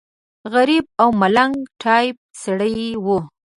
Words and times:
غریب 0.53 0.85
او 1.01 1.09
ملنګ 1.21 1.53
ټایف 1.81 2.15
سړی 2.43 2.85
و. 3.05 3.07